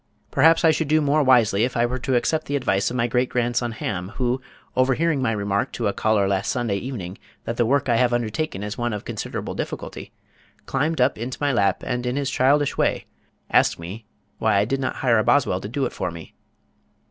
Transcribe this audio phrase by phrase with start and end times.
[0.31, 3.05] Perhaps I should do more wisely if I were to accept the advice of my
[3.05, 4.41] great grandson Ham, who,
[4.75, 8.63] overhearing my remark to a caller last Sunday evening that the work I have undertaken
[8.63, 10.11] is one of considerable difficulty,
[10.65, 13.05] climbed up into my lap and in his childish way
[13.51, 14.07] asked me
[14.39, 16.33] why I did not hire a boswell to do it for me.